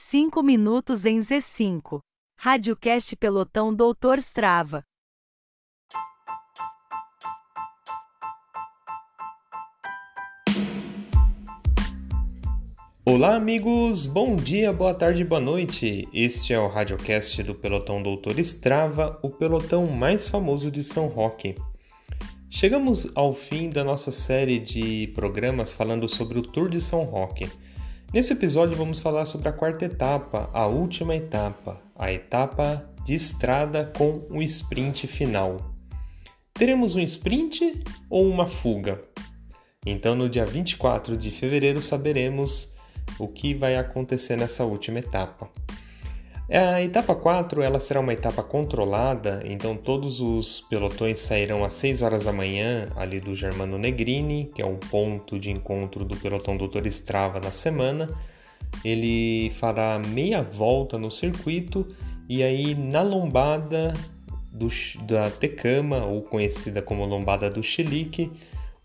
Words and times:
5 0.00 0.42
minutos 0.44 1.04
em 1.04 1.18
Z5. 1.18 1.98
Radiocast 2.38 3.14
Pelotão 3.16 3.74
Doutor 3.74 4.18
Strava. 4.18 4.84
Olá, 13.04 13.34
amigos! 13.34 14.06
Bom 14.06 14.36
dia, 14.36 14.72
boa 14.72 14.94
tarde, 14.94 15.24
boa 15.24 15.40
noite! 15.40 16.08
Este 16.14 16.54
é 16.54 16.60
o 16.60 16.68
Radiocast 16.68 17.42
do 17.42 17.54
Pelotão 17.54 18.00
Doutor 18.00 18.38
Strava, 18.38 19.18
o 19.20 19.28
pelotão 19.28 19.86
mais 19.88 20.28
famoso 20.28 20.70
de 20.70 20.82
São 20.82 21.08
Roque. 21.08 21.56
Chegamos 22.48 23.06
ao 23.14 23.34
fim 23.34 23.68
da 23.68 23.82
nossa 23.82 24.12
série 24.12 24.60
de 24.60 25.08
programas 25.08 25.72
falando 25.72 26.08
sobre 26.08 26.38
o 26.38 26.42
Tour 26.42 26.70
de 26.70 26.80
São 26.80 27.02
Roque. 27.02 27.50
Nesse 28.10 28.32
episódio 28.32 28.74
vamos 28.74 29.00
falar 29.00 29.26
sobre 29.26 29.50
a 29.50 29.52
quarta 29.52 29.84
etapa, 29.84 30.48
a 30.54 30.66
última 30.66 31.14
etapa, 31.14 31.78
a 31.94 32.10
etapa 32.10 32.88
de 33.04 33.12
estrada 33.12 33.92
com 33.98 34.26
o 34.30 34.40
sprint 34.40 35.06
final. 35.06 35.74
Teremos 36.54 36.94
um 36.94 37.00
sprint 37.00 37.82
ou 38.08 38.26
uma 38.26 38.46
fuga? 38.46 39.02
Então, 39.84 40.14
no 40.14 40.26
dia 40.26 40.46
24 40.46 41.18
de 41.18 41.30
fevereiro, 41.30 41.82
saberemos 41.82 42.74
o 43.18 43.28
que 43.28 43.52
vai 43.52 43.76
acontecer 43.76 44.36
nessa 44.36 44.64
última 44.64 45.00
etapa. 45.00 45.50
A 46.50 46.80
etapa 46.80 47.14
4 47.14 47.60
ela 47.60 47.78
será 47.78 48.00
uma 48.00 48.14
etapa 48.14 48.42
controlada, 48.42 49.42
então 49.44 49.76
todos 49.76 50.18
os 50.18 50.62
pelotões 50.62 51.18
sairão 51.18 51.62
às 51.62 51.74
6 51.74 52.00
horas 52.00 52.24
da 52.24 52.32
manhã 52.32 52.88
ali 52.96 53.20
do 53.20 53.34
Germano 53.34 53.76
Negrini, 53.76 54.50
que 54.54 54.62
é 54.62 54.64
o 54.64 54.78
ponto 54.78 55.38
de 55.38 55.50
encontro 55.50 56.06
do 56.06 56.16
pelotão 56.16 56.56
Doutor 56.56 56.86
Strava 56.86 57.38
na 57.38 57.52
semana. 57.52 58.08
Ele 58.82 59.50
fará 59.56 59.98
meia 59.98 60.42
volta 60.42 60.96
no 60.96 61.10
circuito 61.10 61.86
e 62.26 62.42
aí 62.42 62.74
na 62.74 63.02
lombada 63.02 63.92
do, 64.50 64.68
da 65.06 65.28
Tecama, 65.28 66.06
ou 66.06 66.22
conhecida 66.22 66.80
como 66.80 67.04
lombada 67.04 67.50
do 67.50 67.62
Chilique, 67.62 68.32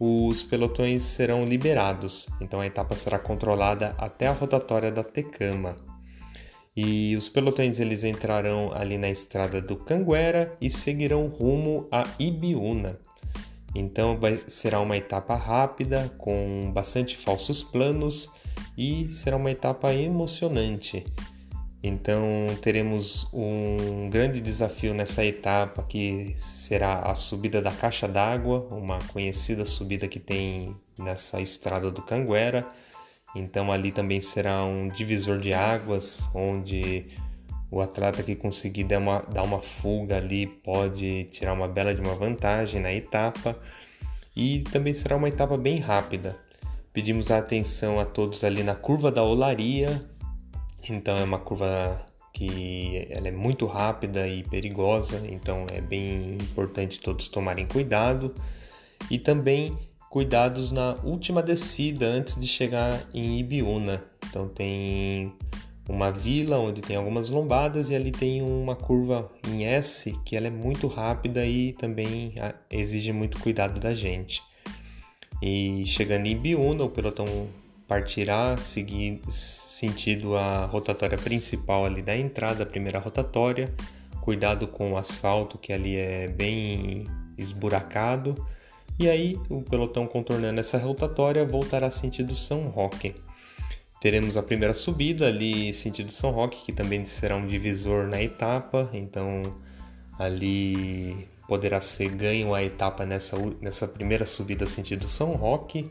os 0.00 0.42
pelotões 0.42 1.04
serão 1.04 1.44
liberados, 1.44 2.26
então 2.40 2.60
a 2.60 2.66
etapa 2.66 2.96
será 2.96 3.20
controlada 3.20 3.94
até 3.96 4.26
a 4.26 4.32
rotatória 4.32 4.90
da 4.90 5.04
Tecama. 5.04 5.91
E 6.76 7.14
os 7.16 7.28
pelotões 7.28 7.78
eles 7.78 8.02
entrarão 8.02 8.72
ali 8.72 8.96
na 8.96 9.10
estrada 9.10 9.60
do 9.60 9.76
Canguera 9.76 10.56
e 10.60 10.70
seguirão 10.70 11.26
rumo 11.26 11.86
a 11.90 12.04
Ibiúna. 12.18 12.98
Então 13.74 14.18
vai, 14.18 14.42
será 14.46 14.80
uma 14.80 14.96
etapa 14.96 15.34
rápida, 15.34 16.10
com 16.18 16.70
bastante 16.72 17.16
falsos 17.16 17.62
planos 17.62 18.28
e 18.76 19.08
será 19.12 19.36
uma 19.36 19.50
etapa 19.50 19.92
emocionante. 19.92 21.04
Então 21.82 22.22
teremos 22.60 23.26
um 23.32 24.08
grande 24.08 24.40
desafio 24.40 24.94
nessa 24.94 25.24
etapa 25.24 25.82
que 25.82 26.32
será 26.38 27.00
a 27.00 27.14
subida 27.14 27.60
da 27.60 27.72
caixa 27.72 28.06
d'água, 28.06 28.68
uma 28.70 28.98
conhecida 29.12 29.66
subida 29.66 30.06
que 30.06 30.20
tem 30.20 30.76
nessa 30.96 31.40
estrada 31.40 31.90
do 31.90 32.00
Canguera. 32.00 32.68
Então 33.34 33.72
ali 33.72 33.90
também 33.90 34.20
será 34.20 34.64
um 34.64 34.88
divisor 34.88 35.38
de 35.38 35.52
águas, 35.52 36.24
onde 36.34 37.06
o 37.70 37.80
atleta 37.80 38.22
que 38.22 38.36
conseguir 38.36 38.84
dar 38.84 38.98
uma, 38.98 39.20
dar 39.20 39.42
uma 39.42 39.60
fuga 39.60 40.18
ali 40.18 40.46
pode 40.46 41.24
tirar 41.24 41.54
uma 41.54 41.66
bela 41.66 41.94
de 41.94 42.00
uma 42.00 42.14
vantagem 42.14 42.80
na 42.80 42.92
etapa. 42.92 43.58
E 44.36 44.60
também 44.70 44.94
será 44.94 45.16
uma 45.16 45.28
etapa 45.28 45.56
bem 45.56 45.78
rápida. 45.78 46.36
Pedimos 46.92 47.30
a 47.30 47.38
atenção 47.38 47.98
a 47.98 48.04
todos 48.04 48.44
ali 48.44 48.62
na 48.62 48.74
curva 48.74 49.10
da 49.10 49.22
olaria, 49.22 50.06
então 50.90 51.16
é 51.16 51.24
uma 51.24 51.38
curva 51.38 52.04
que 52.32 53.06
ela 53.10 53.28
é 53.28 53.30
muito 53.30 53.66
rápida 53.66 54.26
e 54.26 54.42
perigosa, 54.42 55.22
então 55.26 55.66
é 55.72 55.80
bem 55.80 56.34
importante 56.34 57.00
todos 57.00 57.28
tomarem 57.28 57.66
cuidado 57.66 58.34
e 59.10 59.18
também 59.18 59.72
cuidados 60.12 60.70
na 60.70 60.94
última 61.02 61.42
descida 61.42 62.04
antes 62.04 62.38
de 62.38 62.46
chegar 62.46 63.02
em 63.14 63.38
Ibiúna. 63.38 64.04
Então 64.28 64.46
tem 64.46 65.32
uma 65.88 66.12
vila 66.12 66.58
onde 66.58 66.82
tem 66.82 66.96
algumas 66.96 67.30
lombadas 67.30 67.88
e 67.88 67.94
ali 67.94 68.12
tem 68.12 68.42
uma 68.42 68.76
curva 68.76 69.30
em 69.48 69.64
S 69.64 70.14
que 70.22 70.36
ela 70.36 70.48
é 70.48 70.50
muito 70.50 70.86
rápida 70.86 71.46
e 71.46 71.72
também 71.72 72.34
exige 72.70 73.10
muito 73.10 73.40
cuidado 73.40 73.80
da 73.80 73.94
gente. 73.94 74.42
E 75.40 75.82
chegando 75.86 76.26
em 76.26 76.32
Ibiúna, 76.32 76.84
o 76.84 76.90
pelotão 76.90 77.48
partirá 77.88 78.58
seguir 78.58 79.18
sentido 79.28 80.36
a 80.36 80.66
rotatória 80.66 81.16
principal 81.16 81.86
ali 81.86 82.02
da 82.02 82.14
entrada, 82.14 82.66
da 82.66 82.66
primeira 82.66 82.98
rotatória. 82.98 83.72
Cuidado 84.20 84.68
com 84.68 84.92
o 84.92 84.98
asfalto 84.98 85.56
que 85.56 85.72
ali 85.72 85.96
é 85.96 86.28
bem 86.28 87.06
esburacado. 87.38 88.36
E 88.98 89.08
aí 89.08 89.38
o 89.48 89.62
pelotão 89.62 90.06
contornando 90.06 90.60
essa 90.60 90.78
rotatória 90.78 91.44
voltará 91.44 91.90
sentido 91.90 92.34
São 92.34 92.68
Roque. 92.68 93.14
Teremos 94.00 94.36
a 94.36 94.42
primeira 94.42 94.74
subida 94.74 95.28
ali 95.28 95.72
sentido 95.72 96.10
São 96.10 96.30
Roque, 96.32 96.64
que 96.64 96.72
também 96.72 97.04
será 97.04 97.36
um 97.36 97.46
divisor 97.46 98.06
na 98.06 98.22
etapa, 98.22 98.90
então 98.92 99.42
ali 100.18 101.28
poderá 101.46 101.80
ser 101.80 102.08
ganho 102.10 102.54
a 102.54 102.62
etapa 102.62 103.04
nessa, 103.06 103.36
nessa 103.60 103.86
primeira 103.86 104.26
subida 104.26 104.66
sentido 104.66 105.06
São 105.06 105.32
Roque. 105.32 105.90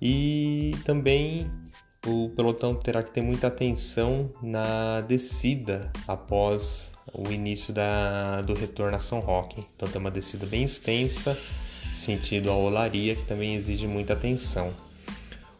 E 0.00 0.76
também 0.84 1.50
o 2.06 2.30
pelotão 2.30 2.74
terá 2.74 3.02
que 3.02 3.10
ter 3.10 3.20
muita 3.20 3.48
atenção 3.48 4.30
na 4.42 5.00
descida 5.02 5.92
após 6.06 6.92
o 7.12 7.30
início 7.30 7.72
da, 7.72 8.42
do 8.42 8.54
retorno 8.54 8.96
a 8.96 9.00
São 9.00 9.20
Roque. 9.20 9.66
Então 9.74 9.88
tem 9.88 10.00
uma 10.00 10.10
descida 10.10 10.46
bem 10.46 10.62
extensa, 10.62 11.36
sentido 11.98 12.50
a 12.50 12.56
olaria, 12.56 13.14
que 13.14 13.24
também 13.24 13.54
exige 13.54 13.86
muita 13.86 14.14
atenção. 14.14 14.72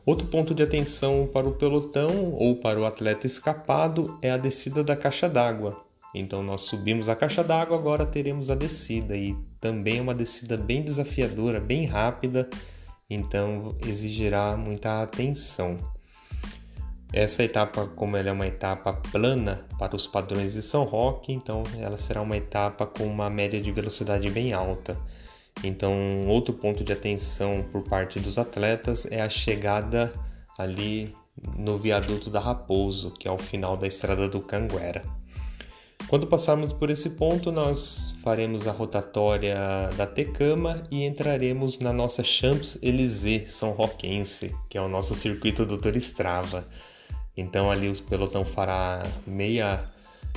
Outro 0.06 0.26
ponto 0.28 0.54
de 0.54 0.62
atenção 0.62 1.28
para 1.32 1.47
o 1.47 1.53
pelotão 1.53 2.32
ou 2.32 2.56
para 2.56 2.81
o 2.81 2.87
atleta 2.87 3.26
escapado 3.26 4.19
é 4.22 4.31
a 4.31 4.38
descida 4.38 4.82
da 4.82 4.97
caixa 4.97 5.28
d'água. 5.28 5.84
Então 6.15 6.43
nós 6.43 6.62
subimos 6.62 7.09
a 7.09 7.15
caixa 7.15 7.44
d'água, 7.44 7.76
agora 7.76 8.06
teremos 8.06 8.50
a 8.50 8.54
descida 8.54 9.15
e 9.15 9.37
também 9.60 9.99
é 9.99 10.00
uma 10.00 10.15
descida 10.15 10.56
bem 10.56 10.82
desafiadora, 10.82 11.60
bem 11.60 11.84
rápida 11.84 12.49
então 13.10 13.75
exigirá 13.87 14.56
muita 14.56 15.03
atenção. 15.03 15.78
Essa 17.10 17.43
etapa, 17.43 17.87
como 17.87 18.19
ela 18.19 18.28
é 18.28 18.32
uma 18.32 18.47
etapa 18.47 18.93
plana 18.93 19.66
para 19.78 19.97
os 19.97 20.06
padrões 20.06 20.53
de 20.53 20.62
São 20.62 20.84
Roque, 20.84 21.32
então 21.32 21.62
ela 21.78 21.97
será 21.97 22.20
uma 22.20 22.37
etapa 22.37 22.87
com 22.87 23.05
uma 23.05 23.31
média 23.31 23.59
de 23.59 23.72
velocidade 23.72 24.28
bem 24.28 24.53
alta. 24.53 24.94
Então, 25.63 26.27
outro 26.29 26.55
ponto 26.55 26.85
de 26.85 26.93
atenção 26.93 27.65
por 27.71 27.83
parte 27.83 28.21
dos 28.21 28.39
atletas 28.39 29.07
é 29.11 29.21
a 29.21 29.29
chegada 29.29 30.13
ali 30.57 31.15
no 31.57 31.79
viaduto 31.79 32.31
da 32.31 32.41
Raposo, 32.41 33.11
que 33.13 33.29
é 33.29 33.31
o 33.31 33.39
final 33.39 33.77
da 33.77 33.87
estrada 33.87 34.29
do 34.29 34.41
Canguera. 34.41 35.03
Quando 36.09 36.27
passarmos 36.27 36.73
por 36.73 36.89
esse 36.89 37.11
ponto, 37.11 37.53
nós 37.53 38.17
faremos 38.23 38.67
a 38.67 38.73
rotatória 38.73 39.59
da 39.95 40.07
Tecama 40.07 40.83
e 40.91 41.05
entraremos 41.05 41.79
na 41.81 41.93
nossa 41.93 42.25
Champs-Élysées 42.25 43.53
São 43.53 43.73
Roquense, 43.73 44.57
que 44.71 44.79
é 44.79 44.81
o 44.81 44.89
nosso 44.89 45.15
circuito 45.15 45.67
Doutor 45.67 45.97
Strava. 45.97 46.67
Então 47.37 47.71
ali 47.71 47.91
o 47.91 48.03
pelotão 48.05 48.43
fará 48.43 49.07
meia, 49.27 49.85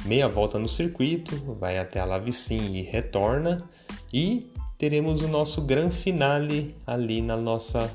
meia 0.03 0.27
volta 0.27 0.59
no 0.59 0.67
circuito, 0.67 1.37
vai 1.57 1.77
até 1.77 2.01
a 2.01 2.05
Lavicin 2.05 2.75
e 2.75 2.81
retorna 2.81 3.65
e 4.13 4.50
teremos 4.81 5.21
o 5.21 5.27
nosso 5.27 5.61
grande 5.61 5.95
finale 5.95 6.75
ali 6.87 7.21
na 7.21 7.37
nossa 7.37 7.87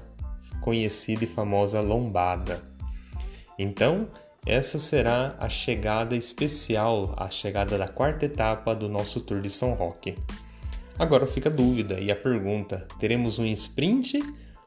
conhecida 0.60 1.24
e 1.24 1.26
famosa 1.26 1.80
lombada. 1.80 2.62
Então, 3.58 4.06
essa 4.46 4.78
será 4.78 5.34
a 5.40 5.48
chegada 5.48 6.14
especial, 6.14 7.12
a 7.16 7.28
chegada 7.28 7.76
da 7.76 7.88
quarta 7.88 8.26
etapa 8.26 8.72
do 8.72 8.88
nosso 8.88 9.20
Tour 9.22 9.40
de 9.40 9.50
São 9.50 9.74
Roque. 9.74 10.16
Agora 10.96 11.26
fica 11.26 11.48
a 11.48 11.52
dúvida 11.52 11.98
e 11.98 12.08
a 12.12 12.14
pergunta: 12.14 12.86
teremos 13.00 13.40
um 13.40 13.46
sprint 13.46 14.22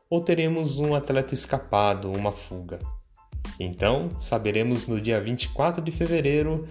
ou 0.09 0.19
teremos 0.19 0.77
um 0.77 0.95
atleta 0.95 1.33
escapado, 1.33 2.11
uma 2.11 2.33
fuga? 2.33 2.81
Então, 3.57 4.09
saberemos 4.19 4.87
no 4.87 4.99
dia 4.99 5.21
24 5.21 5.81
de 5.81 5.91
fevereiro, 5.93 6.67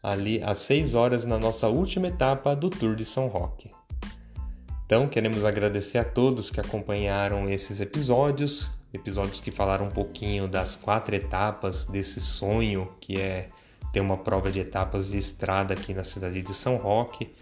ali 0.00 0.40
às 0.40 0.58
6 0.58 0.94
horas, 0.94 1.24
na 1.24 1.36
nossa 1.36 1.66
última 1.66 2.06
etapa 2.06 2.54
do 2.54 2.70
Tour 2.70 2.94
de 2.94 3.04
São 3.04 3.26
Roque. 3.26 3.68
Então, 4.86 5.06
queremos 5.06 5.44
agradecer 5.44 5.98
a 5.98 6.04
todos 6.04 6.50
que 6.50 6.60
acompanharam 6.60 7.48
esses 7.48 7.80
episódios 7.80 8.70
episódios 8.94 9.40
que 9.40 9.50
falaram 9.50 9.86
um 9.86 9.90
pouquinho 9.90 10.46
das 10.46 10.76
quatro 10.76 11.14
etapas 11.16 11.84
desse 11.84 12.20
sonho 12.20 12.88
que 13.00 13.20
é 13.20 13.48
ter 13.92 14.00
uma 14.00 14.16
prova 14.16 14.50
de 14.50 14.60
etapas 14.60 15.10
de 15.10 15.18
estrada 15.18 15.74
aqui 15.74 15.92
na 15.92 16.04
cidade 16.04 16.40
de 16.42 16.54
São 16.54 16.76
Roque, 16.76 17.32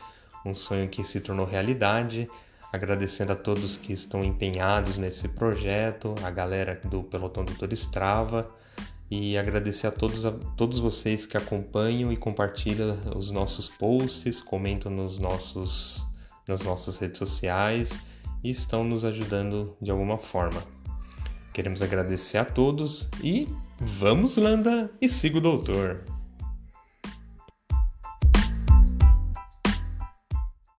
um 0.45 0.55
sonho 0.55 0.89
que 0.89 1.05
se 1.05 1.21
tornou 1.21 1.47
realidade. 1.47 2.29
Agradecendo 2.73 3.33
a 3.33 3.37
todos 3.37 3.77
que 3.77 3.93
estão 3.93 4.25
empenhados 4.25 4.97
nesse 4.97 5.29
projeto, 5.29 6.15
a 6.23 6.31
galera 6.31 6.81
do 6.85 7.03
Pelotão 7.03 7.45
Doutor 7.45 7.71
Strava 7.75 8.51
e 9.11 9.37
agradecer 9.37 9.87
a 9.87 9.91
todos, 9.91 10.25
a 10.25 10.33
todos 10.57 10.81
vocês 10.81 11.27
que 11.27 11.37
acompanham 11.37 12.11
e 12.11 12.17
compartilham 12.17 12.99
os 13.15 13.31
nossos 13.31 13.69
posts, 13.69 14.41
comentam 14.41 14.91
nos 14.91 15.19
nossos, 15.19 16.07
nas 16.49 16.63
nossas 16.63 16.99
redes 16.99 17.19
sociais 17.19 18.01
e 18.43 18.51
estão 18.51 18.85
nos 18.85 19.05
ajudando 19.05 19.77
de 19.81 19.91
alguma 19.91 20.19
forma. 20.19 20.63
Queremos 21.53 21.83
agradecer 21.83 22.39
a 22.39 22.45
todos 22.45 23.09
e 23.23 23.47
vamos, 23.79 24.37
Landa, 24.37 24.91
e 25.01 25.09
siga 25.09 25.39
o 25.39 25.41
doutor! 25.41 26.22